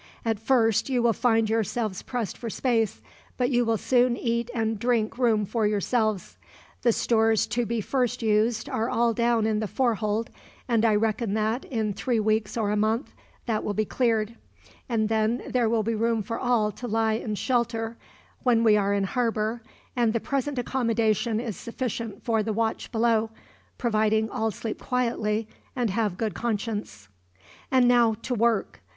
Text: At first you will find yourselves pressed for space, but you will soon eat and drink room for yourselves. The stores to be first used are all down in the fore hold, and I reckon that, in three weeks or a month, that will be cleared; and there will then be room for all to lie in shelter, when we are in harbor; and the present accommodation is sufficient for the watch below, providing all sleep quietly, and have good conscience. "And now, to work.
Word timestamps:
At 0.25 0.39
first 0.39 0.89
you 0.89 1.03
will 1.03 1.13
find 1.13 1.47
yourselves 1.47 2.01
pressed 2.01 2.35
for 2.35 2.49
space, 2.49 3.01
but 3.37 3.51
you 3.51 3.63
will 3.63 3.77
soon 3.77 4.17
eat 4.17 4.49
and 4.51 4.79
drink 4.79 5.19
room 5.19 5.45
for 5.45 5.67
yourselves. 5.67 6.39
The 6.81 6.91
stores 6.91 7.45
to 7.45 7.67
be 7.67 7.81
first 7.81 8.23
used 8.23 8.67
are 8.67 8.89
all 8.89 9.13
down 9.13 9.45
in 9.45 9.59
the 9.59 9.67
fore 9.67 9.93
hold, 9.93 10.31
and 10.67 10.83
I 10.83 10.95
reckon 10.95 11.35
that, 11.35 11.65
in 11.65 11.93
three 11.93 12.19
weeks 12.19 12.57
or 12.57 12.71
a 12.71 12.75
month, 12.75 13.13
that 13.45 13.63
will 13.63 13.75
be 13.75 13.85
cleared; 13.85 14.33
and 14.89 15.07
there 15.07 15.69
will 15.69 15.83
then 15.83 15.93
be 15.95 16.01
room 16.01 16.23
for 16.23 16.39
all 16.39 16.71
to 16.71 16.87
lie 16.87 17.13
in 17.13 17.35
shelter, 17.35 17.95
when 18.41 18.63
we 18.63 18.75
are 18.77 18.95
in 18.95 19.03
harbor; 19.03 19.61
and 19.95 20.13
the 20.13 20.19
present 20.19 20.57
accommodation 20.57 21.39
is 21.39 21.55
sufficient 21.55 22.23
for 22.23 22.41
the 22.41 22.53
watch 22.53 22.91
below, 22.91 23.29
providing 23.77 24.31
all 24.31 24.49
sleep 24.49 24.81
quietly, 24.81 25.47
and 25.75 25.91
have 25.91 26.17
good 26.17 26.33
conscience. 26.33 27.07
"And 27.69 27.87
now, 27.87 28.15
to 28.23 28.33
work. 28.33 28.81